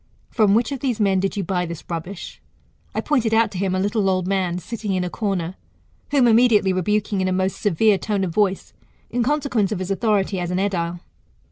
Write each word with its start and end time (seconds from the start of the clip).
From 0.31 0.55
which 0.55 0.71
of 0.71 0.79
these 0.79 0.99
men 0.99 1.19
did 1.19 1.37
you 1.37 1.43
buy 1.43 1.67
this 1.67 1.83
rubbish? 1.87 2.41
I 2.95 3.01
pointed 3.01 3.35
out 3.35 3.51
to 3.51 3.59
him 3.59 3.75
a 3.75 3.79
little 3.79 4.09
old 4.09 4.25
man 4.27 4.57
sitting 4.57 4.93
in 4.95 5.03
a 5.03 5.11
corner, 5.11 5.53
whom 6.09 6.27
immediately 6.27 6.73
rebuking 6.73 7.21
in 7.21 7.27
a 7.27 7.31
most 7.31 7.61
severe 7.61 7.99
tone 7.99 8.23
of 8.23 8.33
voice, 8.33 8.73
in 9.11 9.21
consequence 9.21 9.71
of 9.71 9.77
his 9.77 9.91
authority 9.91 10.39
as 10.39 10.49
an 10.49 10.57
edile. 10.57 11.01